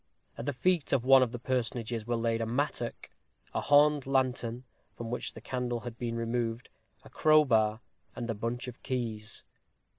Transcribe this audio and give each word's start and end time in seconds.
At 0.35 0.47
the 0.47 0.53
feet 0.53 0.93
of 0.93 1.05
one 1.05 1.21
of 1.21 1.31
the 1.31 1.37
personages 1.37 2.07
were 2.07 2.15
laid 2.15 2.41
a 2.41 2.47
mattock, 2.47 3.11
a 3.53 3.61
horn 3.61 4.01
lantern 4.07 4.63
from 4.97 5.11
which 5.11 5.33
the 5.33 5.41
candle 5.41 5.81
had 5.81 5.99
been 5.99 6.15
removed, 6.15 6.69
a 7.03 7.09
crowbar, 7.11 7.81
and 8.15 8.27
a 8.27 8.33
bunch 8.33 8.67
of 8.67 8.81
keys. 8.81 9.43